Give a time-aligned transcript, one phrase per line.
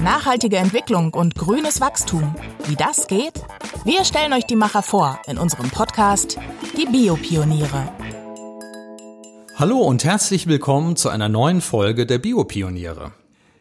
[0.00, 2.34] Nachhaltige Entwicklung und grünes Wachstum.
[2.66, 3.34] Wie das geht?
[3.84, 6.38] Wir stellen euch die Macher vor in unserem Podcast
[6.76, 7.88] Die Biopioniere.
[9.56, 13.12] Hallo und herzlich willkommen zu einer neuen Folge der Biopioniere.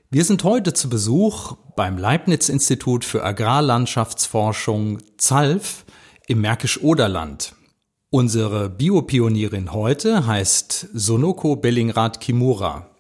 [0.10, 5.86] Wir sind heute zu Besuch beim Leibniz-Institut für Agrarlandschaftsforschung ZALF
[6.28, 7.56] im Märkisch-Oderland.
[8.10, 12.91] Unsere Biopionierin heute heißt Sonoko Bellingrad Kimura.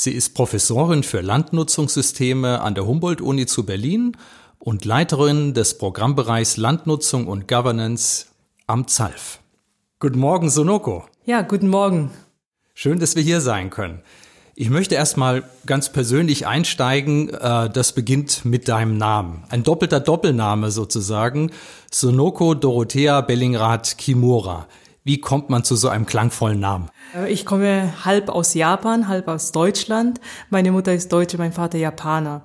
[0.00, 4.16] Sie ist Professorin für Landnutzungssysteme an der Humboldt-Uni zu Berlin
[4.60, 8.26] und Leiterin des Programmbereichs Landnutzung und Governance
[8.68, 9.40] am ZALF.
[9.98, 11.04] Guten Morgen, Sonoko.
[11.26, 12.12] Ja, guten Morgen.
[12.74, 14.02] Schön, dass wir hier sein können.
[14.54, 17.30] Ich möchte erstmal ganz persönlich einsteigen.
[17.30, 19.42] Äh, das beginnt mit deinem Namen.
[19.48, 21.50] Ein doppelter Doppelname sozusagen.
[21.90, 24.68] Sonoko Dorothea Bellingrad Kimura.
[25.08, 26.90] Wie kommt man zu so einem klangvollen Namen?
[27.16, 30.20] Äh, ich komme halb aus Japan, halb aus Deutschland.
[30.50, 32.42] Meine Mutter ist Deutsche, mein Vater Japaner.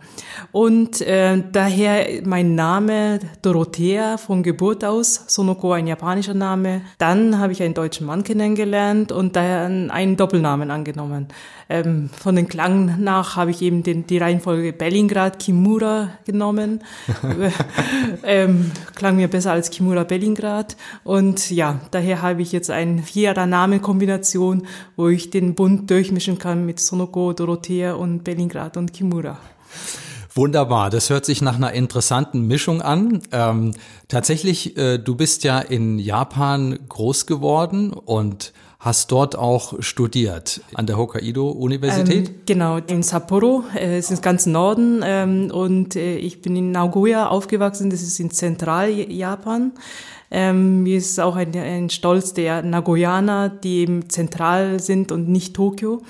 [0.54, 6.84] Und äh, daher mein Name Dorothea von Geburt aus, Sonoko ein japanischer Name.
[7.00, 11.28] Dann habe ich einen deutschen Mann kennengelernt und daher einen Doppelnamen angenommen.
[11.70, 16.82] Ähm, von den Klang nach habe ich eben den, die Reihenfolge Bellingrad Kimura genommen.
[18.24, 20.78] ähm, klang mir besser als Kimura Bellingrad.
[21.04, 24.66] Und ja, daher habe ich jetzt eine vierer Namenkombination,
[24.96, 29.38] wo ich den Bund durchmischen kann mit Sonoko, Dorothea und Bellingrad und Kimura.
[30.36, 33.22] Wunderbar, das hört sich nach einer interessanten Mischung an.
[33.32, 33.74] Ähm,
[34.08, 40.88] tatsächlich, äh, du bist ja in Japan groß geworden und hast dort auch studiert an
[40.88, 42.30] der Hokkaido-Universität?
[42.30, 46.72] Ähm, genau, in Sapporo, äh, es ist ganz Norden ähm, und äh, ich bin in
[46.72, 49.72] Nagoya aufgewachsen, das ist in Zentraljapan.
[50.36, 55.56] Ähm, mir ist auch ein, ein Stolz der Nagoyaner, die eben zentral sind und nicht
[55.56, 56.02] Tokio.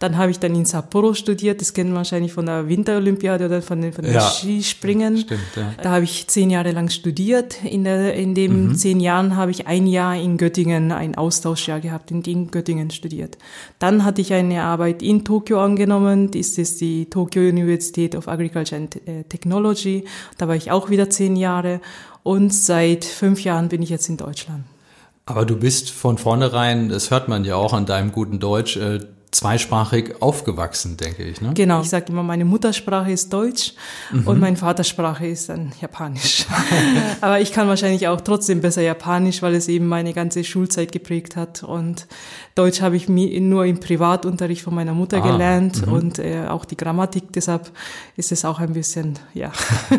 [0.00, 3.82] Dann habe ich dann in Sapporo studiert, das kennen wahrscheinlich von der Winterolympiade oder von
[3.82, 5.18] den, von den ja, Skispringen.
[5.18, 5.74] Stimmt, ja.
[5.82, 7.62] Da habe ich zehn Jahre lang studiert.
[7.64, 8.74] In, der, in den mhm.
[8.74, 13.36] zehn Jahren habe ich ein Jahr in Göttingen, ein Austauschjahr gehabt, in, in Göttingen studiert.
[13.78, 18.80] Dann hatte ich eine Arbeit in Tokio angenommen, das ist die Tokyo University of Agriculture
[18.80, 20.04] and äh, Technology.
[20.38, 21.80] Da war ich auch wieder zehn Jahre
[22.22, 24.64] und seit fünf Jahren bin ich jetzt in Deutschland.
[25.26, 29.00] Aber du bist von vornherein, das hört man ja auch an deinem guten Deutsch, äh,
[29.30, 31.40] zweisprachig aufgewachsen, denke ich.
[31.40, 31.52] Ne?
[31.54, 33.74] Genau, ich sage immer, meine Muttersprache ist Deutsch
[34.10, 34.26] mhm.
[34.26, 36.46] und meine Vatersprache ist dann Japanisch.
[37.20, 41.36] Aber ich kann wahrscheinlich auch trotzdem besser Japanisch, weil es eben meine ganze Schulzeit geprägt
[41.36, 41.62] hat.
[41.62, 42.08] Und
[42.56, 45.92] Deutsch habe ich nur im Privatunterricht von meiner Mutter ah, gelernt mhm.
[45.92, 47.32] und äh, auch die Grammatik.
[47.32, 47.70] Deshalb
[48.16, 49.52] ist es auch ein bisschen, ja.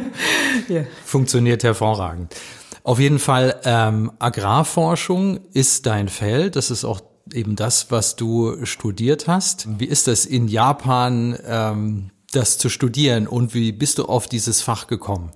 [0.70, 0.84] yeah.
[1.06, 2.36] Funktioniert hervorragend.
[2.84, 6.56] Auf jeden Fall, ähm, Agrarforschung ist dein Feld.
[6.56, 7.00] Das ist auch
[7.34, 9.68] eben das, was du studiert hast.
[9.80, 14.62] Wie ist das in Japan, ähm, das zu studieren und wie bist du auf dieses
[14.62, 15.32] Fach gekommen?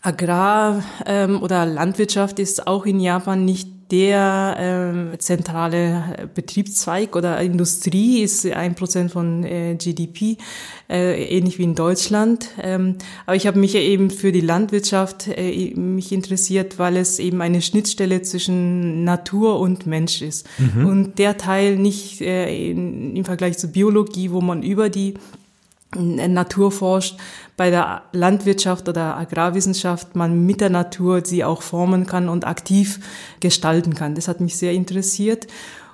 [0.00, 8.22] Agrar ähm, oder Landwirtschaft ist auch in Japan nicht der ähm, zentrale Betriebszweig oder Industrie
[8.22, 10.38] ist ein Prozent von äh, GDP,
[10.88, 12.48] äh, ähnlich wie in Deutschland.
[12.62, 17.42] Ähm, aber ich habe mich eben für die Landwirtschaft äh, mich interessiert, weil es eben
[17.42, 20.48] eine Schnittstelle zwischen Natur und Mensch ist.
[20.58, 20.86] Mhm.
[20.86, 25.14] Und der Teil nicht äh, in, im Vergleich zur Biologie, wo man über die
[25.94, 27.18] Natur forscht,
[27.56, 33.00] bei der Landwirtschaft oder Agrarwissenschaft man mit der Natur sie auch formen kann und aktiv
[33.40, 34.14] gestalten kann.
[34.14, 35.46] Das hat mich sehr interessiert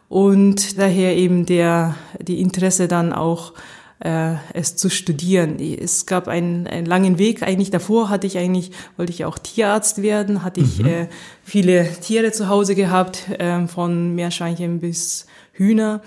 [0.08, 3.52] und daher eben der, die Interesse dann auch
[4.00, 5.58] äh, es zu studieren.
[5.58, 7.42] Es gab einen, einen langen Weg.
[7.42, 10.86] Eigentlich davor hatte ich eigentlich, wollte ich auch Tierarzt werden, hatte ich mhm.
[10.86, 11.08] äh,
[11.42, 16.00] viele Tiere zu Hause gehabt, äh, von Meerschweinchen bis Hühner.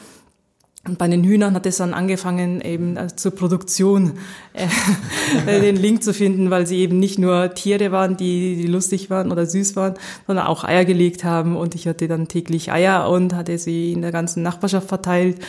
[0.88, 4.14] Und bei den Hühnern hat es dann angefangen, eben äh, zur Produktion
[4.54, 9.12] äh, den Link zu finden, weil sie eben nicht nur Tiere waren, die, die lustig
[9.12, 9.94] waren oder süß waren,
[10.26, 11.56] sondern auch Eier gelegt haben.
[11.56, 15.40] Und ich hatte dann täglich Eier und hatte sie in der ganzen Nachbarschaft verteilt.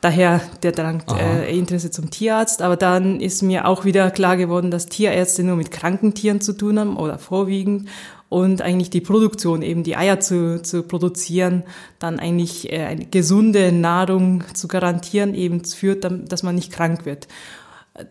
[0.00, 2.62] Daher der Drang, äh, Interesse zum Tierarzt.
[2.62, 6.54] Aber dann ist mir auch wieder klar geworden, dass Tierärzte nur mit kranken Tieren zu
[6.54, 7.88] tun haben oder vorwiegend
[8.34, 11.62] und eigentlich die Produktion, eben die Eier zu, zu produzieren,
[12.00, 17.28] dann eigentlich äh, eine gesunde Nahrung zu garantieren, eben führt, dass man nicht krank wird.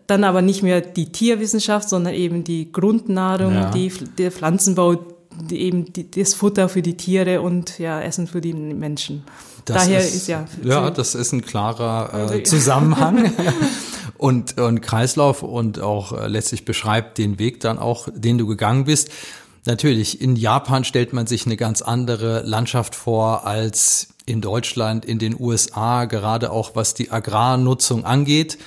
[0.07, 3.71] Dann aber nicht mehr die Tierwissenschaft, sondern eben die Grundnahrung, ja.
[3.71, 4.95] die, der Pflanzenbau,
[5.49, 9.25] die, eben die, das Futter für die Tiere und ja, Essen für die Menschen.
[9.65, 10.45] Das Daher ist, ist ja.
[10.63, 13.33] Ja, das ist ein klarer äh, Zusammenhang.
[14.17, 18.85] und, und Kreislauf und auch äh, letztlich beschreibt den Weg dann auch, den du gegangen
[18.85, 19.09] bist.
[19.65, 25.19] Natürlich, in Japan stellt man sich eine ganz andere Landschaft vor als in Deutschland, in
[25.19, 28.57] den USA, gerade auch was die Agrarnutzung angeht.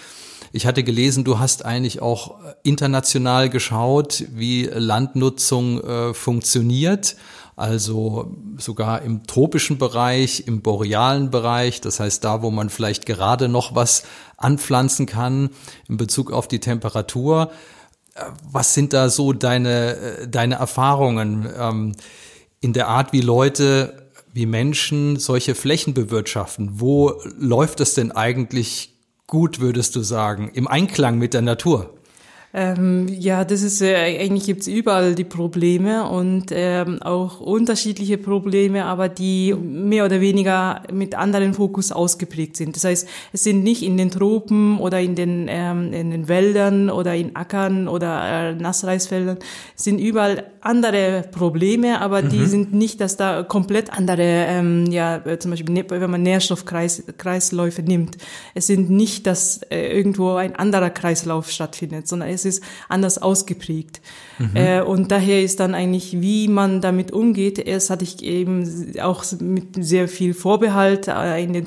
[0.52, 7.16] Ich hatte gelesen, du hast eigentlich auch international geschaut, wie Landnutzung äh, funktioniert.
[7.56, 13.49] Also sogar im tropischen Bereich, im borealen Bereich, das heißt da, wo man vielleicht gerade
[13.49, 14.04] noch was
[14.37, 15.50] anpflanzen kann
[15.88, 17.50] in Bezug auf die Temperatur.
[18.50, 21.92] Was sind da so deine, äh, deine Erfahrungen ähm,
[22.60, 26.72] in der Art, wie Leute wie Menschen solche Flächen bewirtschaften.
[26.74, 28.94] Wo läuft es denn eigentlich
[29.26, 31.95] gut, würdest du sagen, im Einklang mit der Natur?
[32.58, 38.87] Ähm, ja, das ist äh, eigentlich gibt's überall die Probleme und ähm, auch unterschiedliche Probleme,
[38.87, 42.75] aber die mehr oder weniger mit anderen Fokus ausgeprägt sind.
[42.75, 46.88] Das heißt, es sind nicht in den Tropen oder in den ähm, in den Wäldern
[46.88, 49.37] oder in Ackern oder äh, Nassreisfeldern
[49.76, 52.29] es sind überall andere Probleme, aber mhm.
[52.31, 57.82] die sind nicht, dass da komplett andere, ähm, ja, äh, zum Beispiel wenn man Nährstoffkreisläufe
[57.82, 58.17] nimmt,
[58.55, 64.00] es sind nicht, dass äh, irgendwo ein anderer Kreislauf stattfindet, sondern es ist anders ausgeprägt.
[64.38, 64.50] Mhm.
[64.54, 69.25] Äh, und daher ist dann eigentlich, wie man damit umgeht, erst hatte ich eben auch
[69.40, 71.66] mit sehr viel Vorbehalt, äh, in den,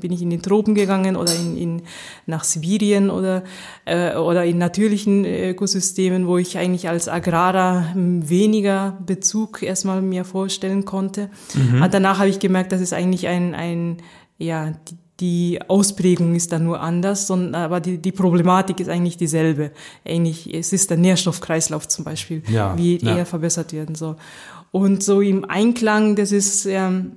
[0.00, 1.82] bin ich in den Tropen gegangen oder in, in,
[2.26, 3.44] nach Sibirien oder,
[3.84, 10.84] äh, oder in natürlichen Ökosystemen, wo ich eigentlich als Agrarer weniger Bezug erstmal mir vorstellen
[10.84, 11.30] konnte.
[11.54, 11.82] Mhm.
[11.82, 13.98] Und danach habe ich gemerkt, dass es eigentlich ein, ein
[14.38, 14.72] ja,
[15.20, 19.70] die, Ausprägung ist dann nur anders, sondern, aber die, die Problematik ist eigentlich dieselbe.
[20.04, 23.16] Ähnlich, es ist der Nährstoffkreislauf zum Beispiel, ja, wie ja.
[23.16, 24.16] er verbessert werden soll.
[24.72, 27.12] Und so im Einklang, das ist ähm,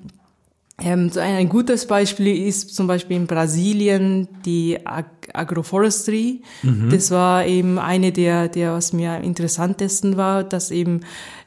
[0.82, 5.06] ähm, so ein, ein gutes Beispiel ist zum Beispiel in Brasilien die Ag
[5.40, 6.42] Agroforestry.
[6.64, 6.90] Mhm.
[6.90, 11.02] Das war eben eine der, der, was mir am interessantesten war, dass eben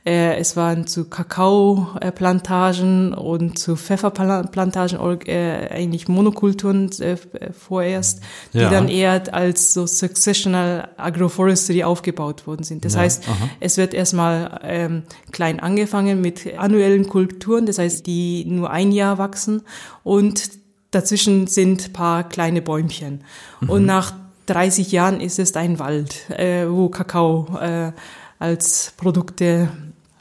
[0.05, 7.17] äh, es waren zu Kakaoplantagen und zu Pfefferplantagen äh, eigentlich Monokulturen äh,
[7.53, 8.21] vorerst,
[8.53, 8.71] die ja.
[8.71, 12.85] dann eher als so Successional Agroforestry aufgebaut worden sind.
[12.85, 13.03] Das ja.
[13.03, 13.50] heißt, aha.
[13.61, 19.19] es wird erstmal ähm, klein angefangen mit annuellen Kulturen, das heißt, die nur ein Jahr
[19.19, 19.62] wachsen
[20.03, 20.62] und
[20.93, 23.25] dazwischen sind paar kleine Bäumchen.
[23.61, 23.71] Mhm.
[23.71, 24.15] Und nach
[24.47, 27.93] 30 Jahren ist es ein Wald, äh, wo Kakao äh,
[28.39, 29.71] als Produkte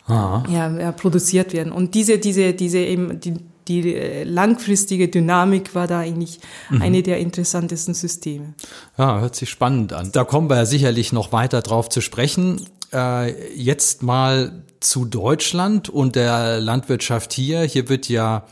[0.07, 1.71] ja, ja, produziert werden.
[1.71, 3.35] Und diese, diese, diese eben, die,
[3.67, 6.39] die äh, langfristige Dynamik war da eigentlich
[6.69, 6.81] mhm.
[6.81, 8.53] eine der interessantesten Systeme.
[8.97, 10.11] Ja, hört sich spannend an.
[10.11, 12.65] Da kommen wir ja sicherlich noch weiter drauf zu sprechen.
[12.93, 17.61] Äh, jetzt mal zu Deutschland und der Landwirtschaft hier.
[17.61, 18.43] Hier wird ja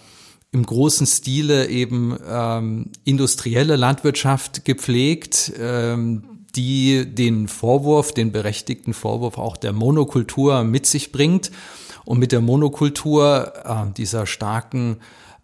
[0.52, 5.54] im großen Stile eben ähm, industrielle Landwirtschaft gepflegt.
[5.60, 6.24] Ähm,
[6.56, 11.52] die den Vorwurf, den berechtigten Vorwurf auch der Monokultur mit sich bringt.
[12.06, 14.98] Und mit der Monokultur, äh, dieser starken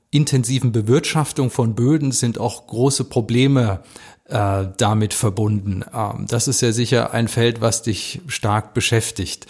[0.09, 3.81] intensiven Bewirtschaftung von Böden sind auch große Probleme
[4.25, 5.83] äh, damit verbunden.
[5.93, 9.45] Ähm, das ist ja sicher ein Feld, was dich stark beschäftigt.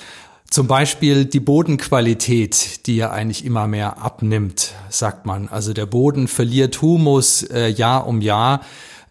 [0.50, 5.50] Zum Beispiel die Bodenqualität, die ja eigentlich immer mehr abnimmt, sagt man.
[5.50, 8.62] Also der Boden verliert Humus äh, Jahr um Jahr.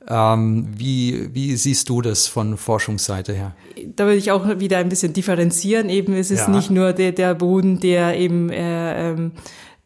[0.08, 3.54] Ähm, wie, wie siehst du das von Forschungsseite her?
[3.96, 5.88] Da würde ich auch wieder ein bisschen differenzieren.
[5.88, 6.48] Eben es ist ja.
[6.48, 9.32] nicht nur der, der Boden, der eben äh, ähm,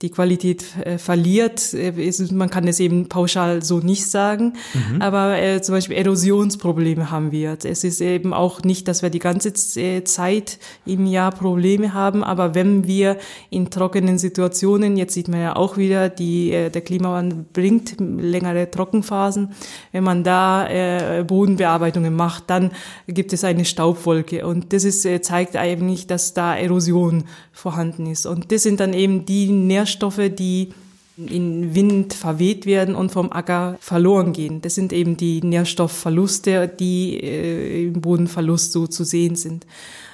[0.02, 1.74] die Qualität äh, verliert.
[1.74, 1.92] Äh,
[2.32, 5.02] man kann es eben pauschal so nicht sagen, mhm.
[5.02, 7.58] aber äh, zum Beispiel Erosionsprobleme haben wir.
[7.64, 12.22] Es ist eben auch nicht, dass wir die ganze äh, Zeit im Jahr Probleme haben,
[12.22, 13.16] aber wenn wir
[13.50, 18.70] in trockenen Situationen, jetzt sieht man ja auch wieder, die, äh, der Klimawandel bringt längere
[18.70, 19.52] Trockenphasen,
[19.90, 22.70] wenn man da äh, Bodenbearbeitungen macht, dann
[23.08, 28.26] gibt es eine Staubwolke und das ist, äh, zeigt eigentlich, dass da Erosion vorhanden ist
[28.26, 30.68] und das sind dann eben die Nährstoffe, Nährstoffe, die
[31.16, 34.60] in Wind verweht werden und vom Acker verloren gehen.
[34.60, 39.66] Das sind eben die Nährstoffverluste, die äh, im Bodenverlust so zu sehen sind.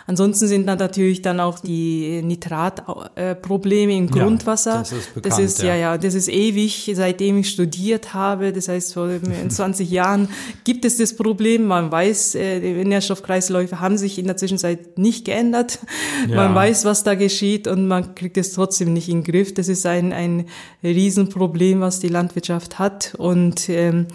[0.07, 4.73] Ansonsten sind dann natürlich dann auch die Nitratprobleme im Grundwasser.
[4.73, 5.75] Ja, das ist bekannt, Das ist ja.
[5.75, 8.53] ja, das ist ewig, seitdem ich studiert habe.
[8.53, 9.09] Das heißt, vor
[9.49, 10.29] 20 Jahren
[10.65, 11.65] gibt es das Problem.
[11.65, 15.79] Man weiß, äh, die Nährstoffkreisläufe haben sich in der Zwischenzeit nicht geändert.
[16.29, 16.37] Ja.
[16.37, 19.55] Man weiß, was da geschieht und man kriegt es trotzdem nicht in den Griff.
[19.55, 20.45] Das ist ein, ein
[20.83, 24.07] Riesenproblem, was die Landwirtschaft hat und ähm,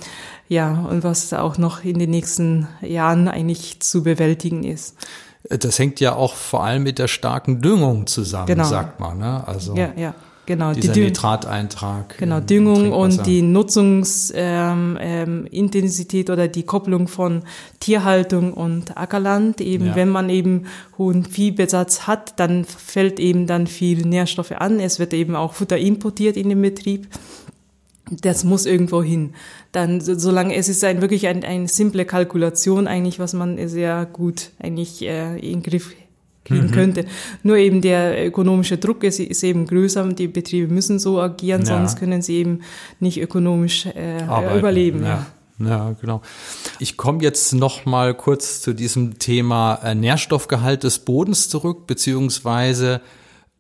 [0.50, 4.96] ja, und was auch noch in den nächsten Jahren eigentlich zu bewältigen ist.
[5.43, 8.65] Das hängt ja auch vor allem mit der starken Düngung zusammen, genau.
[8.65, 9.17] sagt man.
[9.17, 9.48] Ne?
[9.48, 10.13] Also ja, ja.
[10.50, 12.17] Genau, dieser die Nitrateintrag.
[12.17, 17.43] Genau, Düngung und die Nutzungsintensität ähm, ähm, oder die Kopplung von
[17.79, 19.62] Tierhaltung und Ackerland.
[19.62, 19.96] Eben, ja.
[19.96, 20.65] wenn man eben
[20.98, 24.79] hohen Viehbesatz hat, dann fällt eben dann viel Nährstoffe an.
[24.79, 27.08] Es wird eben auch Futter importiert in den Betrieb.
[28.10, 29.34] Das muss irgendwo hin.
[29.72, 34.51] Dann, solange es ist ein wirklich ein, eine simple Kalkulation eigentlich, was man sehr gut
[34.60, 35.94] eigentlich äh, in den Griff
[36.46, 36.72] kriegen mhm.
[36.72, 37.06] könnte.
[37.44, 41.62] Nur eben der ökonomische Druck ist, ist eben größer und die Betriebe müssen so agieren,
[41.62, 41.68] ja.
[41.68, 42.62] sonst können sie eben
[43.00, 44.24] nicht ökonomisch äh,
[44.58, 45.04] überleben.
[45.04, 45.25] Ja.
[45.60, 45.96] ja.
[46.01, 46.22] genau.
[46.80, 53.01] Ich komme jetzt noch mal kurz zu diesem Thema äh, Nährstoffgehalt des Bodens zurück, beziehungsweise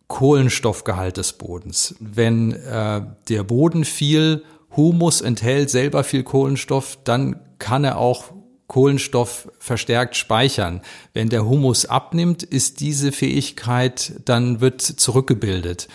[0.09, 1.95] Kohlenstoffgehalt des Bodens.
[1.99, 4.43] Wenn äh, der Boden viel
[4.75, 8.33] Humus enthält, selber viel Kohlenstoff, dann kann er auch
[8.67, 10.81] Kohlenstoff verstärkt speichern.
[11.13, 15.87] Wenn der Humus abnimmt, ist diese Fähigkeit, dann wird zurückgebildet.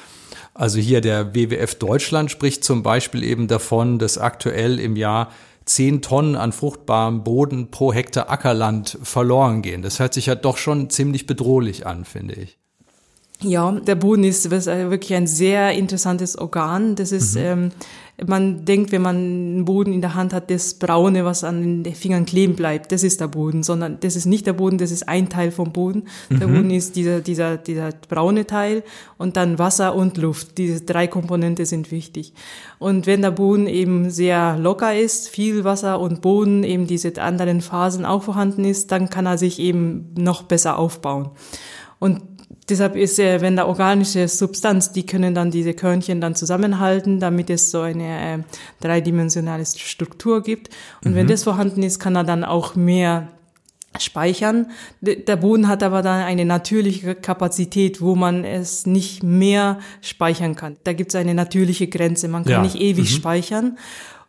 [0.54, 5.30] Also hier der WWF Deutschland spricht zum Beispiel eben davon, dass aktuell im Jahr
[5.64, 9.82] zehn Tonnen an fruchtbarem Boden pro Hektar Ackerland verloren gehen.
[9.82, 12.58] Das hört sich ja doch schon ziemlich bedrohlich an, finde ich.
[13.42, 16.94] Ja, der Boden ist wirklich ein sehr interessantes Organ.
[16.94, 17.42] Das ist, mhm.
[17.42, 17.70] ähm,
[18.26, 21.94] man denkt, wenn man einen Boden in der Hand hat, das Braune, was an den
[21.94, 25.08] Fingern kleben bleibt, das ist der Boden, sondern das ist nicht der Boden, das ist
[25.08, 26.04] ein Teil vom Boden.
[26.30, 26.38] Mhm.
[26.38, 28.84] Der Boden ist dieser, dieser, dieser braune Teil
[29.18, 30.56] und dann Wasser und Luft.
[30.56, 32.32] Diese drei Komponente sind wichtig.
[32.78, 37.60] Und wenn der Boden eben sehr locker ist, viel Wasser und Boden, eben diese anderen
[37.60, 41.30] Phasen auch vorhanden ist, dann kann er sich eben noch besser aufbauen.
[41.98, 42.22] Und
[42.68, 47.50] Deshalb ist, äh, wenn da organische Substanz, die können dann diese Körnchen dann zusammenhalten, damit
[47.50, 48.38] es so eine äh,
[48.80, 50.70] dreidimensionale Struktur gibt.
[51.04, 51.16] Und mhm.
[51.16, 53.28] wenn das vorhanden ist, kann er dann auch mehr
[53.98, 54.70] speichern.
[55.00, 60.76] Der Boden hat aber dann eine natürliche Kapazität, wo man es nicht mehr speichern kann.
[60.84, 62.28] Da gibt es eine natürliche Grenze.
[62.28, 62.62] Man kann ja.
[62.62, 63.14] nicht ewig mhm.
[63.14, 63.78] speichern.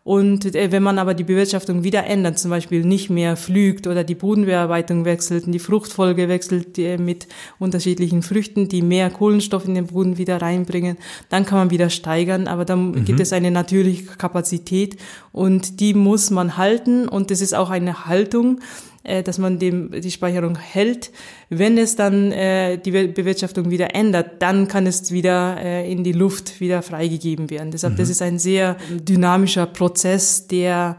[0.06, 4.04] Und äh, wenn man aber die Bewirtschaftung wieder ändert, zum Beispiel nicht mehr pflügt oder
[4.04, 9.74] die Bodenbearbeitung wechselt und die Fruchtfolge wechselt äh, mit unterschiedlichen Früchten, die mehr Kohlenstoff in
[9.74, 10.98] den Boden wieder reinbringen,
[11.30, 12.46] dann kann man wieder steigern.
[12.48, 13.06] Aber dann mhm.
[13.06, 14.96] gibt es eine natürliche Kapazität
[15.32, 18.60] und die muss man halten und das ist auch eine Haltung,
[19.06, 21.12] äh, dass man dem die Speicherung hält.
[21.50, 26.12] Wenn es dann äh, die Bewirtschaftung wieder ändert, dann kann es wieder äh, in die
[26.12, 27.72] Luft wieder freigegeben werden.
[27.72, 27.98] Deshalb, mhm.
[27.98, 30.98] das ist ein sehr dynamischer Prozess, der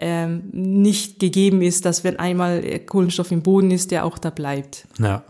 [0.00, 4.86] ähm, nicht gegeben ist, dass wenn einmal Kohlenstoff im Boden ist, der auch da bleibt.
[5.00, 5.24] Ja,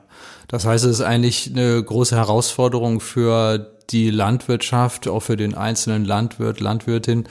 [0.48, 6.04] das heißt, es ist eigentlich eine große Herausforderung für die Landwirtschaft, auch für den einzelnen
[6.04, 7.24] Landwirt, Landwirtin,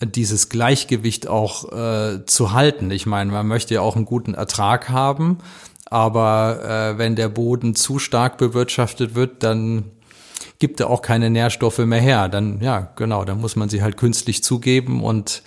[0.00, 2.90] dieses Gleichgewicht auch äh, zu halten.
[2.90, 5.38] Ich meine, man möchte ja auch einen guten Ertrag haben,
[5.86, 9.90] aber äh, wenn der Boden zu stark bewirtschaftet wird, dann
[10.58, 12.28] gibt er auch keine Nährstoffe mehr her.
[12.28, 15.42] Dann, ja, genau, dann muss man sie halt künstlich zugeben und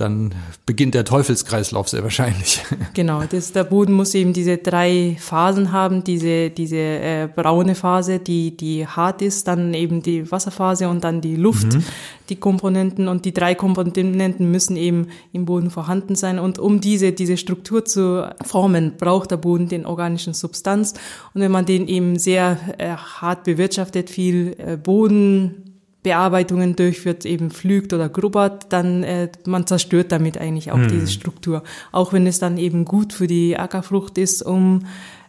[0.00, 0.34] dann
[0.66, 2.62] beginnt der Teufelskreislauf sehr wahrscheinlich.
[2.94, 8.18] Genau, das, der Boden muss eben diese drei Phasen haben, diese, diese äh, braune Phase,
[8.18, 11.84] die, die hart ist, dann eben die Wasserphase und dann die Luft, mhm.
[12.28, 17.12] die Komponenten und die drei Komponenten müssen eben im Boden vorhanden sein und um diese,
[17.12, 20.94] diese Struktur zu formen, braucht der Boden den organischen Substanz
[21.34, 27.50] und wenn man den eben sehr äh, hart bewirtschaftet, viel äh, Boden, Bearbeitungen durchführt, eben
[27.50, 30.88] pflügt oder grubbert, dann äh, man zerstört damit eigentlich auch mhm.
[30.88, 31.62] diese Struktur.
[31.92, 34.86] Auch wenn es dann eben gut für die Ackerfrucht ist, um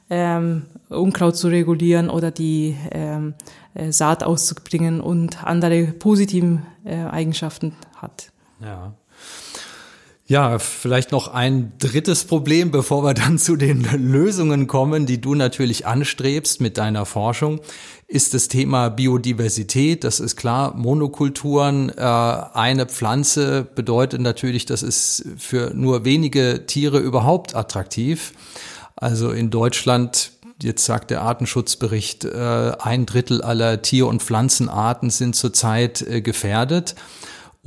[0.09, 3.33] ähm, Unkraut zu regulieren oder die ähm,
[3.73, 8.31] äh, Saat auszubringen und andere positiven äh, Eigenschaften hat.
[8.61, 8.93] Ja.
[10.29, 15.33] Ja, vielleicht noch ein drittes Problem, bevor wir dann zu den Lösungen kommen, die du
[15.33, 17.62] natürlich anstrebst mit deiner Forschung,
[18.07, 20.03] ist das Thema Biodiversität.
[20.03, 27.00] Das ist klar, Monokulturen, äh, eine Pflanze bedeutet natürlich, das ist für nur wenige Tiere
[27.00, 28.33] überhaupt attraktiv.
[28.95, 35.36] Also in Deutschland jetzt sagt der Artenschutzbericht, äh, ein Drittel aller Tier- und Pflanzenarten sind
[35.36, 36.93] zurzeit äh, gefährdet.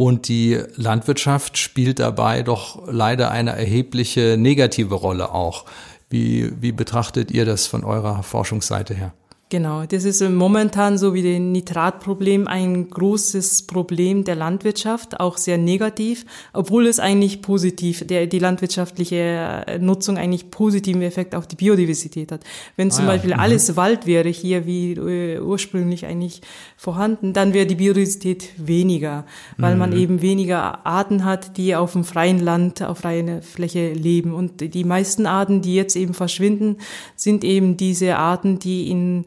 [0.03, 5.65] Und die Landwirtschaft spielt dabei doch leider eine erhebliche negative Rolle auch.
[6.11, 9.13] Wie, wie betrachtet ihr das von eurer Forschungsseite her?
[9.53, 15.59] Genau, das ist momentan so wie das Nitratproblem ein großes Problem der Landwirtschaft, auch sehr
[15.59, 22.33] negativ, obwohl es eigentlich positiv, der, die landwirtschaftliche Nutzung eigentlich positiven Effekt auf die Biodiversität
[22.33, 22.45] hat.
[22.77, 23.13] Wenn zum ah, ja.
[23.13, 23.41] Beispiel mhm.
[23.41, 26.41] alles Wald wäre hier wie äh, ursprünglich eigentlich
[26.79, 29.27] vorhanden, dann wäre die Biodiversität weniger,
[29.59, 29.81] weil mhm.
[29.81, 34.33] man eben weniger Arten hat, die auf dem freien Land, auf freier Fläche leben.
[34.33, 36.79] Und die meisten Arten, die jetzt eben verschwinden,
[37.17, 39.27] sind eben diese Arten, die in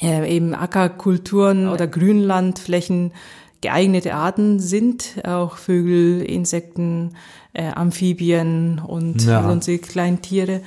[0.00, 3.12] äh, eben Ackerkulturen oder Grünlandflächen
[3.60, 7.14] geeignete Arten sind, auch Vögel, Insekten,
[7.52, 9.42] äh, Amphibien und ja.
[9.42, 10.60] sonstige Kleintiere,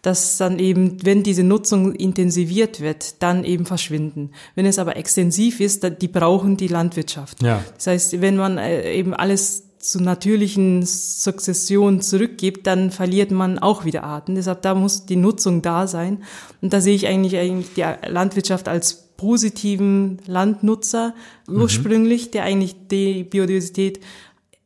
[0.00, 4.30] dass dann eben, wenn diese Nutzung intensiviert wird, dann eben verschwinden.
[4.54, 7.42] Wenn es aber extensiv ist, dann, die brauchen die Landwirtschaft.
[7.42, 7.62] Ja.
[7.74, 13.84] Das heißt, wenn man äh, eben alles zur natürlichen Sukzession zurückgibt, dann verliert man auch
[13.84, 14.34] wieder Arten.
[14.34, 16.22] Deshalb da muss die Nutzung da sein.
[16.60, 21.14] Und da sehe ich eigentlich, eigentlich die Landwirtschaft als positiven Landnutzer
[21.46, 21.60] mhm.
[21.60, 24.00] ursprünglich, der eigentlich die Biodiversität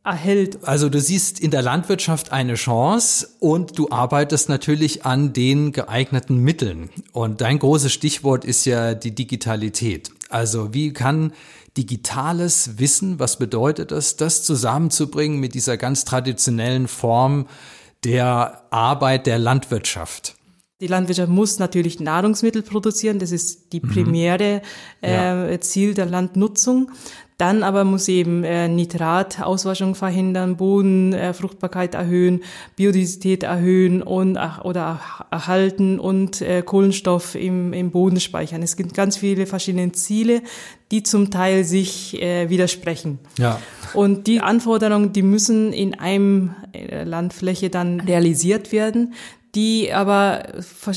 [0.05, 0.59] erhält.
[0.65, 6.39] Also du siehst in der Landwirtschaft eine Chance und du arbeitest natürlich an den geeigneten
[6.39, 6.91] Mitteln.
[7.13, 10.11] Und dein großes Stichwort ist ja die Digitalität.
[10.29, 11.33] Also wie kann
[11.77, 17.47] digitales Wissen, was bedeutet das, das zusammenzubringen mit dieser ganz traditionellen Form
[18.05, 20.37] der Arbeit der Landwirtschaft?
[20.81, 23.89] Die Landwirtschaft muss natürlich Nahrungsmittel produzieren, das ist die mhm.
[23.89, 24.63] primäre
[25.01, 25.61] äh, ja.
[25.61, 26.91] Ziel der Landnutzung.
[27.39, 32.43] Dann aber muss eben äh, Nitratauswaschung verhindern, Bodenfruchtbarkeit äh, erhöhen,
[32.77, 35.01] Biodiversität erhöhen und oder
[35.31, 38.63] erhalten und äh, Kohlenstoff im, im Boden speichern.
[38.63, 40.43] Es gibt ganz viele verschiedene Ziele,
[40.93, 43.19] die zum Teil sich äh, widersprechen.
[43.39, 43.61] Ja.
[43.95, 49.15] Und die Anforderungen, die müssen in einem äh, Landfläche dann realisiert werden
[49.55, 50.45] die aber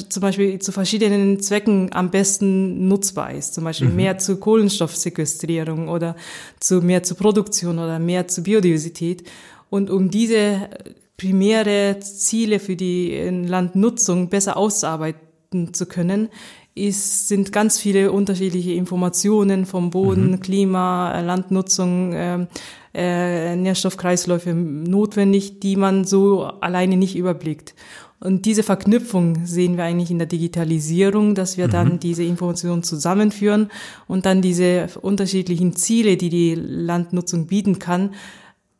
[0.09, 3.53] zum Beispiel zu verschiedenen Zwecken am besten nutzbar ist.
[3.53, 3.95] Zum Beispiel mhm.
[3.97, 6.15] mehr zur Kohlenstoffsequestrierung oder
[6.59, 9.27] zu mehr zur Produktion oder mehr zur Biodiversität.
[9.69, 10.69] Und um diese
[11.17, 16.29] primäre Ziele für die Landnutzung besser ausarbeiten zu können,
[16.75, 20.39] ist, sind ganz viele unterschiedliche Informationen vom Boden, mhm.
[20.41, 22.45] Klima, Landnutzung, äh,
[22.93, 27.75] äh, Nährstoffkreisläufe notwendig, die man so alleine nicht überblickt.
[28.19, 31.71] Und diese Verknüpfung sehen wir eigentlich in der Digitalisierung, dass wir mhm.
[31.71, 33.69] dann diese Informationen zusammenführen
[34.07, 38.11] und dann diese unterschiedlichen Ziele, die die Landnutzung bieten kann,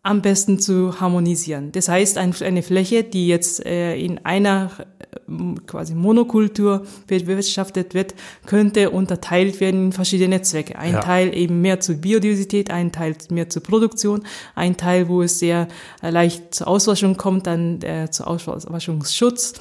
[0.06, 1.72] am besten zu harmonisieren.
[1.72, 4.70] Das heißt, eine Fläche, die jetzt äh, in einer
[5.00, 8.14] äh, quasi Monokultur bewirtschaftet wird,
[8.46, 10.78] könnte unterteilt werden in verschiedene Zwecke.
[10.78, 11.00] Ein ja.
[11.00, 14.22] Teil eben mehr zur Biodiversität, ein Teil mehr zur Produktion,
[14.54, 15.68] ein Teil, wo es sehr
[16.04, 19.54] äh, leicht zur Auswaschung kommt, dann äh, zur Auswaschungsschutz.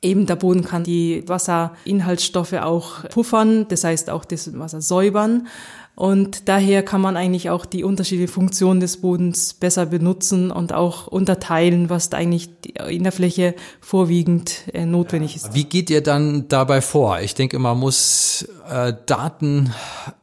[0.00, 5.48] Eben der Boden kann die Wasserinhaltsstoffe auch puffern, das heißt auch das Wasser säubern.
[6.00, 11.08] Und daher kann man eigentlich auch die unterschiedliche Funktion des Bodens besser benutzen und auch
[11.08, 12.48] unterteilen, was eigentlich
[12.88, 15.52] in der Fläche vorwiegend äh, notwendig ist.
[15.52, 17.20] Wie geht ihr dann dabei vor?
[17.20, 19.74] Ich denke, man muss äh, Daten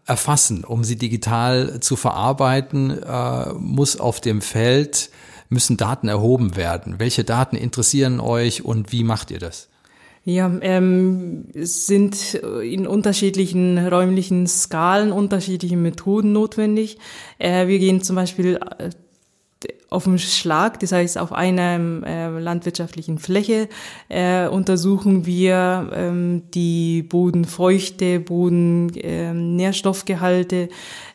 [0.08, 5.12] erfassen, um sie digital zu verarbeiten, äh, muss auf dem Feld
[5.50, 6.96] müssen Daten erhoben werden.
[6.98, 9.70] Welche Daten interessieren euch und wie macht ihr das?
[10.30, 16.98] Ja, ähm, es sind in unterschiedlichen räumlichen Skalen unterschiedliche Methoden notwendig.
[17.40, 18.90] Äh, wir gehen zum Beispiel äh,
[19.90, 23.70] auf dem Schlag, das heißt auf einer äh, landwirtschaftlichen Fläche,
[24.10, 30.68] äh, untersuchen wir ähm, die Bodenfeuchte, Bodennährstoffgehalte,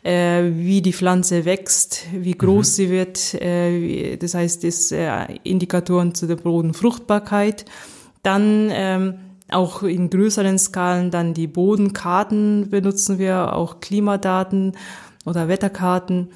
[0.05, 2.73] äh, wie die Pflanze wächst, wie groß mhm.
[2.73, 3.35] sie wird.
[3.35, 7.67] Äh, das heißt, das äh, Indikatoren zu der Bodenfruchtbarkeit.
[8.23, 9.15] Dann ähm,
[9.51, 14.73] auch in größeren Skalen dann die Bodenkarten benutzen wir, auch Klimadaten
[15.25, 16.29] oder Wetterkarten,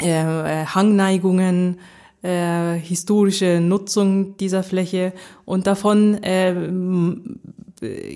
[0.00, 1.78] äh, äh, Hangneigungen,
[2.22, 5.12] äh, historische Nutzung dieser Fläche
[5.44, 6.54] und davon äh,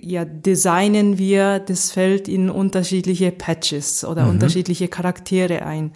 [0.02, 4.30] ja, designen wir das Feld in unterschiedliche Patches oder mhm.
[4.30, 5.92] unterschiedliche Charaktere ein.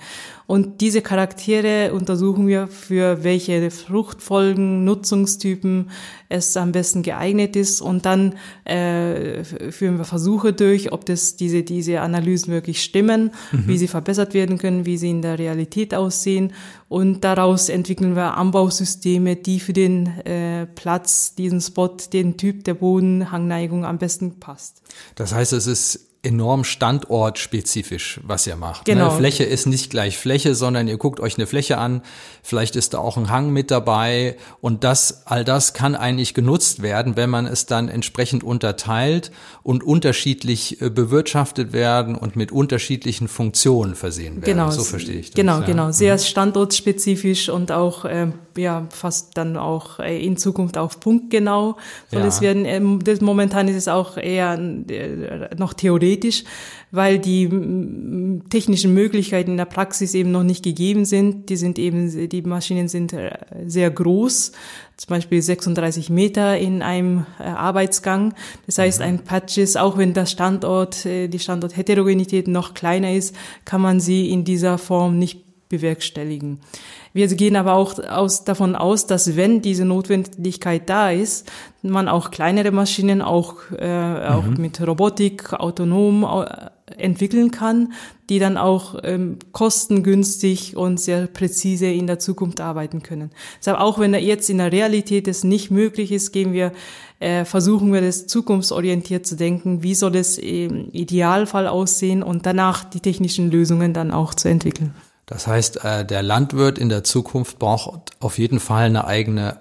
[0.47, 5.91] Und diese Charaktere untersuchen wir, für welche Fruchtfolgen, Nutzungstypen
[6.29, 7.81] es am besten geeignet ist.
[7.81, 13.69] Und dann äh, führen wir Versuche durch, ob das diese, diese Analysen wirklich stimmen, mhm.
[13.69, 16.53] wie sie verbessert werden können, wie sie in der Realität aussehen.
[16.89, 22.75] Und daraus entwickeln wir Anbausysteme, die für den äh, Platz, diesen Spot, den Typ der
[22.75, 24.83] Bodenhangneigung am besten passt.
[25.15, 28.87] Das heißt, es ist enorm standortspezifisch, was ihr macht.
[28.87, 28.95] Ne?
[28.95, 29.11] Genau.
[29.11, 29.17] Ne?
[29.17, 32.03] Fläche ist nicht gleich Fläche, sondern ihr guckt euch eine Fläche an,
[32.45, 36.81] vielleicht ist da auch ein Hang mit dabei und das, all das kann eigentlich genutzt
[36.81, 39.33] werden, wenn man es dann entsprechend unterteilt
[39.65, 44.45] und unterschiedlich äh, bewirtschaftet werden und mit unterschiedlichen Funktionen versehen werden.
[44.45, 44.71] Genau.
[44.71, 45.35] So verstehe ich das.
[45.35, 45.67] Genau, ja.
[45.67, 45.91] genau.
[45.91, 46.21] Sehr mhm.
[46.21, 51.77] standortspezifisch und auch, äh, ja, fast dann auch äh, in Zukunft auf Punkt genau
[52.13, 52.27] soll ja.
[52.27, 52.65] es werden.
[52.65, 56.45] Ähm, momentan ist es auch eher äh, noch theoretisch theoretisch,
[56.91, 57.49] weil die
[58.51, 61.49] technischen Möglichkeiten in der Praxis eben noch nicht gegeben sind.
[61.49, 63.31] Die sind eben, die Maschinen sind äh,
[63.67, 64.53] sehr groß,
[64.99, 68.35] zum Beispiel 36 Meter in einem äh, Arbeitsgang.
[68.67, 69.07] Das heißt, mhm.
[69.07, 73.99] ein Patch ist, auch wenn der Standort, äh, die Standortheterogenität noch kleiner ist, kann man
[73.99, 76.61] sie in dieser Form nicht bewerkstelligen.
[77.15, 81.51] Wir gehen aber auch aus, davon aus, dass wenn diese Notwendigkeit da ist,
[81.83, 84.61] man auch kleinere Maschinen auch, äh, auch mhm.
[84.61, 87.95] mit Robotik autonom äh, entwickeln kann,
[88.29, 93.31] die dann auch ähm, kostengünstig und sehr präzise in der Zukunft arbeiten können.
[93.59, 96.73] Deshalb auch wenn jetzt in der Realität es nicht möglich ist, gehen wir
[97.19, 102.85] äh, versuchen wir das zukunftsorientiert zu denken, wie soll es im Idealfall aussehen und danach
[102.85, 104.93] die technischen Lösungen dann auch zu entwickeln.
[105.27, 109.61] Das heißt, äh, der Landwirt in der Zukunft braucht auf jeden Fall eine eigene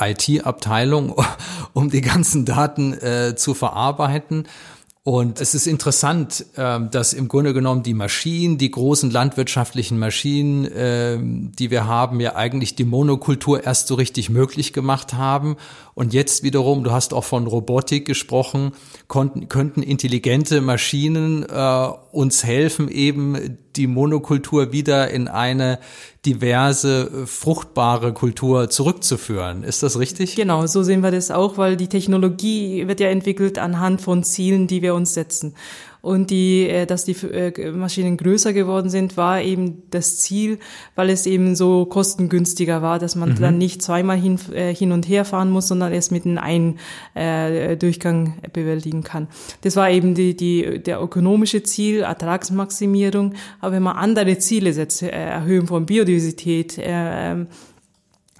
[0.00, 1.14] IT-Abteilung,
[1.72, 4.46] um die ganzen Daten äh, zu verarbeiten.
[5.02, 10.68] Und es ist interessant, ähm, dass im Grunde genommen die Maschinen, die großen landwirtschaftlichen Maschinen,
[10.74, 15.56] ähm, die wir haben, ja eigentlich die Monokultur erst so richtig möglich gemacht haben.
[15.94, 18.72] Und jetzt wiederum, du hast auch von Robotik gesprochen,
[19.08, 25.78] konnten, könnten intelligente Maschinen äh, uns helfen, eben die Monokultur wieder in eine
[26.26, 29.64] diverse, fruchtbare Kultur zurückzuführen.
[29.64, 30.36] Ist das richtig?
[30.36, 34.66] Genau, so sehen wir das auch, weil die Technologie wird ja entwickelt anhand von Zielen,
[34.66, 35.54] die wir uns setzen
[36.02, 40.58] und die, äh, dass die äh, Maschinen größer geworden sind, war eben das Ziel,
[40.94, 43.40] weil es eben so kostengünstiger war, dass man mhm.
[43.40, 46.76] dann nicht zweimal hin, äh, hin und her fahren muss, sondern es mit einem
[47.14, 49.28] äh, Durchgang bewältigen kann.
[49.62, 53.34] Das war eben die, die, der ökonomische Ziel, Ertragsmaximierung.
[53.60, 57.44] Aber wenn man andere Ziele setzt, Erhöhung von Biodiversität, äh,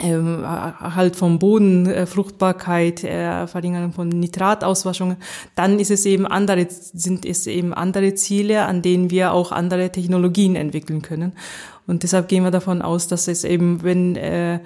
[0.02, 5.16] ähm, halt vom Boden, äh, Fruchtbarkeit, äh, Verringerung von Nitratauswaschungen,
[5.54, 9.90] dann ist es eben andere, sind es eben andere Ziele, an denen wir auch andere
[9.90, 11.32] Technologien entwickeln können.
[11.86, 14.60] Und deshalb gehen wir davon aus, dass es eben, wenn äh,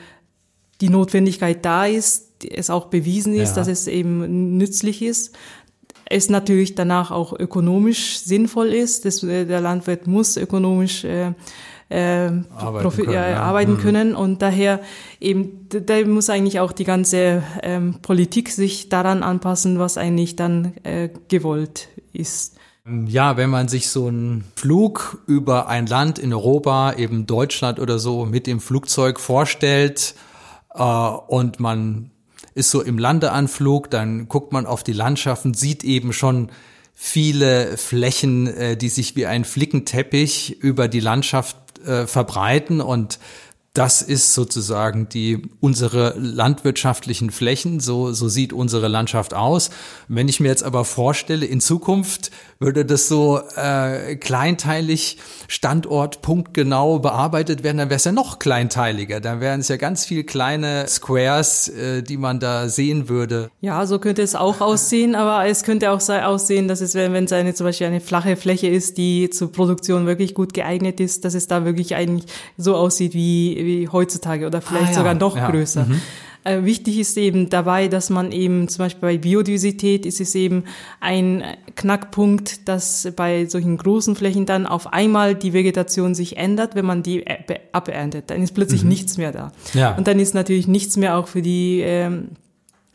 [0.80, 3.56] die Notwendigkeit da ist, es auch bewiesen ist, ja.
[3.56, 5.36] dass es eben nützlich ist,
[6.06, 9.04] es natürlich danach auch ökonomisch sinnvoll ist.
[9.04, 11.32] Das, äh, der Landwirt muss ökonomisch äh,
[11.88, 13.40] äh, arbeiten, können, ja.
[13.40, 13.78] arbeiten mhm.
[13.78, 14.14] können.
[14.16, 14.80] Und daher
[15.20, 20.74] eben, da muss eigentlich auch die ganze ähm, Politik sich daran anpassen, was eigentlich dann
[20.82, 22.56] äh, gewollt ist.
[23.06, 27.98] Ja, wenn man sich so einen Flug über ein Land in Europa, eben Deutschland oder
[27.98, 30.14] so, mit dem Flugzeug vorstellt
[30.74, 32.10] äh, und man
[32.54, 36.50] ist so im Landeanflug, dann guckt man auf die Landschaften, sieht eben schon
[36.92, 43.18] viele Flächen, äh, die sich wie ein Flickenteppich über die Landschaft äh, verbreiten und
[43.74, 47.80] das ist sozusagen die unsere landwirtschaftlichen Flächen.
[47.80, 49.70] So so sieht unsere Landschaft aus.
[50.06, 57.00] Wenn ich mir jetzt aber vorstelle, in Zukunft würde das so äh, kleinteilig, Standort, punktgenau
[57.00, 59.20] bearbeitet werden, dann wäre es ja noch kleinteiliger.
[59.20, 63.50] Dann wären es ja ganz viel kleine Squares, äh, die man da sehen würde.
[63.60, 67.32] Ja, so könnte es auch aussehen, aber es könnte auch aussehen, dass es, wenn es
[67.32, 71.34] eine zum Beispiel eine flache Fläche ist, die zur Produktion wirklich gut geeignet ist, dass
[71.34, 74.94] es da wirklich eigentlich so aussieht wie wie heutzutage oder vielleicht ah, ja.
[74.94, 75.50] sogar noch ja.
[75.50, 75.86] größer.
[75.86, 76.00] Mhm.
[76.44, 80.64] Äh, wichtig ist eben dabei, dass man eben zum Beispiel bei Biodiversität ist es eben
[81.00, 81.42] ein
[81.74, 87.02] Knackpunkt, dass bei solchen großen Flächen dann auf einmal die Vegetation sich ändert, wenn man
[87.02, 87.24] die
[87.72, 88.28] aberntet.
[88.28, 88.90] Dann ist plötzlich mhm.
[88.90, 89.52] nichts mehr da.
[89.72, 89.96] Ja.
[89.96, 92.28] Und dann ist natürlich nichts mehr auch für die ähm,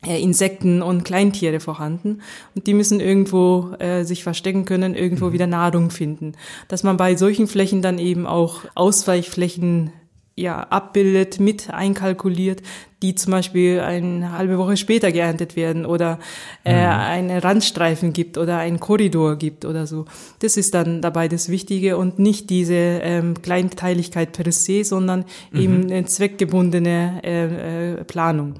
[0.05, 2.21] äh, Insekten und Kleintiere vorhanden
[2.55, 5.33] und die müssen irgendwo äh, sich verstecken können, irgendwo mhm.
[5.33, 6.33] wieder Nahrung finden.
[6.67, 9.91] Dass man bei solchen Flächen dann eben auch Ausweichflächen
[10.39, 12.61] ja, abbildet, mit einkalkuliert,
[13.01, 16.19] die zum Beispiel eine halbe Woche später geerntet werden oder
[16.65, 16.89] äh, mhm.
[16.89, 20.05] einen Randstreifen gibt oder einen Korridor gibt oder so.
[20.39, 25.59] Das ist dann dabei das Wichtige und nicht diese ähm, Kleinteiligkeit per se, sondern mhm.
[25.59, 28.55] eben eine zweckgebundene äh, äh, Planung.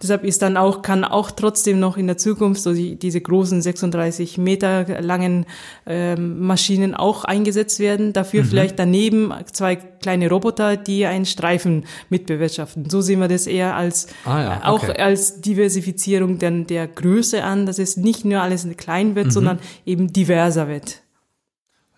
[0.00, 3.60] Deshalb ist dann auch, kann auch trotzdem noch in der Zukunft so die, diese großen
[3.60, 5.44] 36 Meter langen
[5.86, 8.12] ähm, Maschinen auch eingesetzt werden.
[8.12, 8.48] Dafür mhm.
[8.48, 12.88] vielleicht daneben zwei kleine Roboter, die einen Streifen mitbewirtschaften.
[12.88, 14.62] So sehen wir das eher als, ah ja, okay.
[14.64, 19.30] auch als Diversifizierung der, der Größe an, dass es nicht nur alles klein wird, mhm.
[19.30, 21.02] sondern eben diverser wird.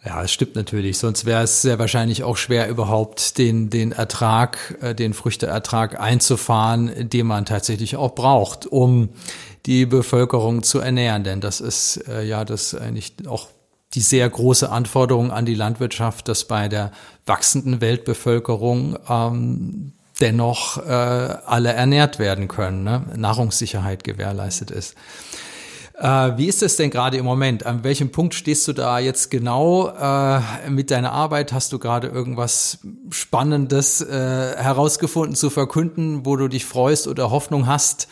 [0.04, 0.96] Ja, es stimmt natürlich.
[0.96, 7.10] Sonst wäre es sehr wahrscheinlich auch schwer, überhaupt den, den Ertrag, äh, den Früchteertrag einzufahren,
[7.10, 9.10] den man tatsächlich auch braucht, um
[9.66, 11.22] die Bevölkerung zu ernähren.
[11.22, 13.48] Denn das ist äh, ja das eigentlich auch
[13.92, 16.92] die sehr große Anforderung an die Landwirtschaft, dass bei der
[17.26, 23.02] wachsenden Weltbevölkerung ähm, dennoch äh, alle ernährt werden können, ne?
[23.16, 24.94] Nahrungssicherheit gewährleistet ist.
[26.00, 27.66] Äh, wie ist es denn gerade im Moment?
[27.66, 31.52] An welchem Punkt stehst du da jetzt genau äh, mit deiner Arbeit?
[31.52, 32.78] Hast du gerade irgendwas
[33.10, 38.08] Spannendes äh, herausgefunden zu verkünden, wo du dich freust oder Hoffnung hast?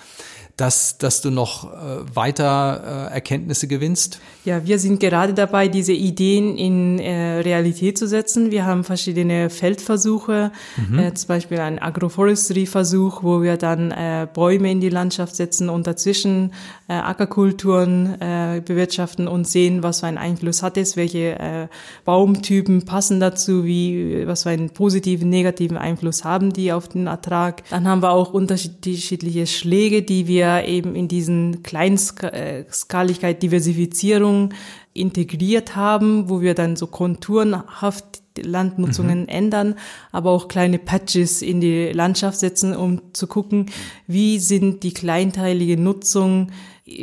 [0.59, 1.77] Dass, dass du noch äh,
[2.14, 4.21] weiter äh, Erkenntnisse gewinnst?
[4.44, 8.51] Ja, wir sind gerade dabei, diese Ideen in äh, Realität zu setzen.
[8.51, 10.99] Wir haben verschiedene Feldversuche, mhm.
[10.99, 15.87] äh, zum Beispiel einen Agroforestry-Versuch, wo wir dann äh, Bäume in die Landschaft setzen und
[15.87, 16.53] dazwischen
[16.88, 21.68] äh, Ackerkulturen äh, bewirtschaften und sehen, was für einen Einfluss hat es, welche äh,
[22.05, 27.62] Baumtypen passen dazu, wie, was für einen positiven, negativen Einfluss haben die auf den Ertrag.
[27.71, 34.54] Dann haben wir auch unterschiedliche Schläge, die wir eben in diesen Kleinskaligkeit, Diversifizierung
[34.94, 39.28] integriert haben, wo wir dann so konturenhaft Landnutzungen mhm.
[39.28, 39.74] ändern,
[40.12, 43.66] aber auch kleine Patches in die Landschaft setzen, um zu gucken,
[44.06, 46.50] wie sind die kleinteilige Nutzung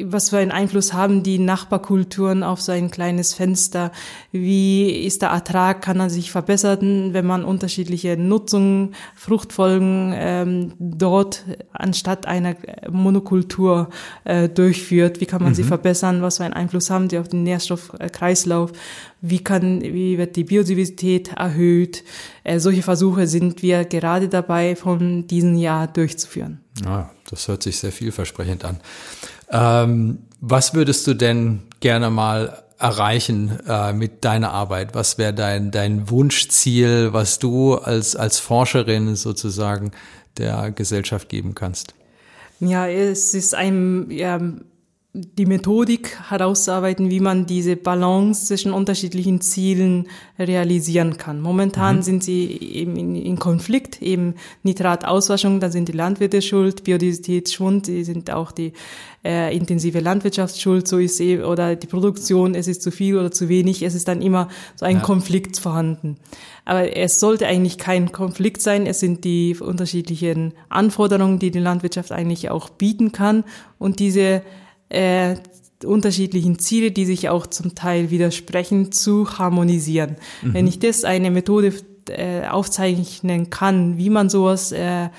[0.06, 3.92] was für einen Einfluss haben die Nachbarkulturen auf so ein kleines Fenster?
[4.32, 5.82] Wie ist der Ertrag?
[5.82, 12.56] Kann er sich verbessern, wenn man unterschiedliche Nutzungen, Fruchtfolgen ähm, dort anstatt einer
[12.90, 13.90] Monokultur
[14.24, 15.22] äh, durchführt?
[15.22, 15.56] Wie kann man mhm.
[15.56, 16.22] sie verbessern?
[16.22, 18.72] Was für einen Einfluss haben sie auf den Nährstoffkreislauf?
[19.22, 22.04] Wie kann, wie wird die Biodiversität erhöht?
[22.44, 26.60] Äh, solche Versuche sind wir gerade dabei, von diesem Jahr durchzuführen.
[26.86, 28.80] Ah, das hört sich sehr vielversprechend an.
[29.56, 34.94] Ähm, was würdest du denn gerne mal erreichen äh, mit deiner Arbeit?
[34.94, 39.92] Was wäre dein, dein Wunschziel, was du als, als Forscherin sozusagen
[40.38, 41.94] der Gesellschaft geben kannst?
[42.60, 44.40] Ja, es ist ein, ja,
[45.16, 51.40] die Methodik herauszuarbeiten, wie man diese Balance zwischen unterschiedlichen Zielen realisieren kann.
[51.40, 52.02] Momentan mhm.
[52.02, 58.04] sind sie eben in, in, Konflikt, eben Nitratauswaschung, da sind die Landwirte schuld, Biodiversitätsschwund, die
[58.04, 58.74] sind auch die
[59.24, 63.32] äh, intensive Landwirtschaft schuld, so ist eh, oder die Produktion, es ist zu viel oder
[63.32, 65.02] zu wenig, es ist dann immer so ein ja.
[65.02, 66.18] Konflikt vorhanden.
[66.66, 72.12] Aber es sollte eigentlich kein Konflikt sein, es sind die unterschiedlichen Anforderungen, die die Landwirtschaft
[72.12, 73.46] eigentlich auch bieten kann
[73.80, 74.42] und diese
[74.90, 75.36] äh,
[75.84, 80.18] unterschiedlichen Ziele, die sich auch zum Teil widersprechen, zu harmonisieren.
[80.42, 80.54] Mhm.
[80.54, 81.74] Wenn ich das eine Methode
[82.10, 85.10] äh, aufzeichnen kann, wie man sowas äh,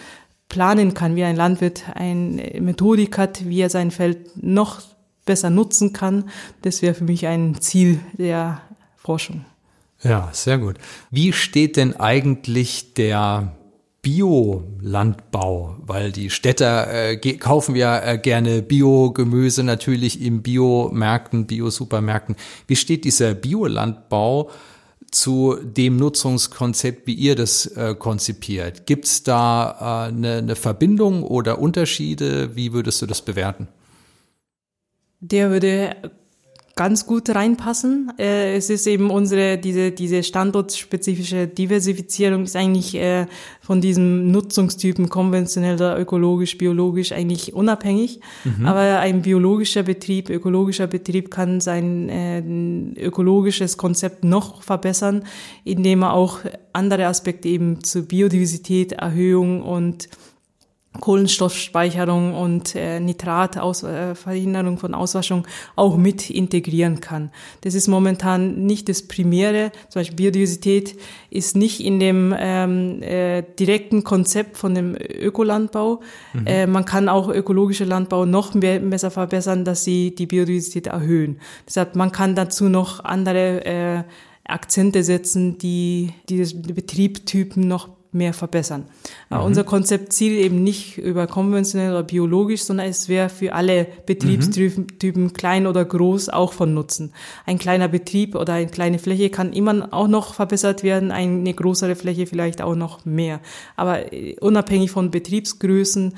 [0.48, 4.82] planen kann, wie ein Landwirt eine Methodik hat, wie er sein Feld noch
[5.24, 6.30] besser nutzen kann,
[6.62, 8.62] das wäre für mich ein Ziel der
[8.96, 9.44] Forschung.
[10.02, 10.76] Ja, sehr gut.
[11.10, 13.56] Wie steht denn eigentlich der
[14.06, 22.36] Biolandbau, weil die Städter äh, kaufen ja äh, gerne Biogemüse natürlich in Biomärkten, Biosupermärkten.
[22.68, 24.52] Wie steht dieser Biolandbau
[25.10, 28.86] zu dem Nutzungskonzept, wie ihr das äh, konzipiert?
[28.86, 32.54] Gibt es da eine äh, ne Verbindung oder Unterschiede?
[32.54, 33.66] Wie würdest du das bewerten?
[35.18, 35.96] Der würde
[36.76, 38.12] ganz gut reinpassen.
[38.18, 43.26] Äh, es ist eben unsere, diese, diese standortspezifische Diversifizierung ist eigentlich äh,
[43.62, 48.20] von diesem Nutzungstypen konventionell oder ökologisch, biologisch eigentlich unabhängig.
[48.44, 48.66] Mhm.
[48.66, 52.42] Aber ein biologischer Betrieb, ökologischer Betrieb kann sein äh,
[53.00, 55.24] ökologisches Konzept noch verbessern,
[55.64, 56.40] indem er auch
[56.74, 60.10] andere Aspekte eben zur Biodiversität, Erhöhung und
[61.00, 67.30] Kohlenstoffspeicherung und äh, Nitratverhinderung äh, von Auswaschung auch mit integrieren kann.
[67.62, 69.72] Das ist momentan nicht das Primäre.
[69.88, 70.96] Zum Beispiel Biodiversität
[71.30, 76.00] ist nicht in dem ähm, äh, direkten Konzept von dem Ökolandbau.
[76.32, 76.46] Mhm.
[76.46, 81.40] Äh, man kann auch ökologische Landbau noch mehr, besser verbessern, dass sie die Biodiversität erhöhen.
[81.66, 84.04] Deshalb man kann dazu noch andere äh,
[84.44, 88.86] Akzente setzen, die diese Betriebtypen noch mehr verbessern.
[89.30, 89.40] Mhm.
[89.40, 95.24] Unser Konzept zielt eben nicht über konventionell oder biologisch, sondern es wäre für alle Betriebstypen,
[95.24, 95.32] mhm.
[95.32, 97.12] klein oder groß, auch von Nutzen.
[97.44, 101.96] Ein kleiner Betrieb oder eine kleine Fläche kann immer auch noch verbessert werden, eine größere
[101.96, 103.40] Fläche vielleicht auch noch mehr.
[103.76, 106.14] Aber äh, unabhängig von Betriebsgrößen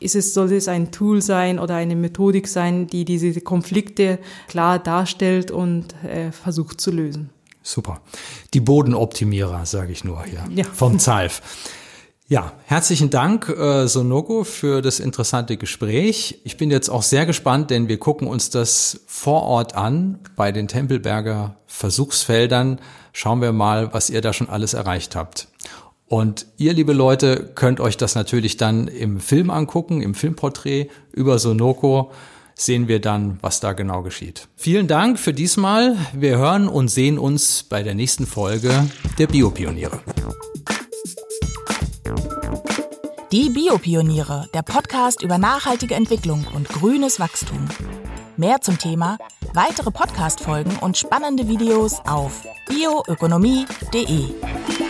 [0.00, 4.78] ist es, soll es ein Tool sein oder eine Methodik sein, die diese Konflikte klar
[4.78, 7.30] darstellt und äh, versucht zu lösen.
[7.62, 8.00] Super.
[8.54, 10.64] Die Bodenoptimierer, sage ich nur hier, ja.
[10.64, 11.40] vom ZALF.
[12.28, 16.40] Ja, herzlichen Dank, äh, Sonoko, für das interessante Gespräch.
[16.44, 20.50] Ich bin jetzt auch sehr gespannt, denn wir gucken uns das vor Ort an bei
[20.50, 22.80] den Tempelberger Versuchsfeldern.
[23.12, 25.48] Schauen wir mal, was ihr da schon alles erreicht habt.
[26.06, 31.38] Und ihr, liebe Leute, könnt euch das natürlich dann im Film angucken, im Filmporträt über
[31.38, 32.12] Sonoko
[32.64, 34.48] sehen wir dann, was da genau geschieht.
[34.56, 35.96] Vielen Dank für diesmal.
[36.12, 40.00] Wir hören und sehen uns bei der nächsten Folge der Biopioniere.
[43.32, 47.66] Die Biopioniere, der Podcast über nachhaltige Entwicklung und grünes Wachstum.
[48.36, 49.16] Mehr zum Thema,
[49.54, 54.81] weitere Podcast-Folgen und spannende Videos auf bioökonomie.de.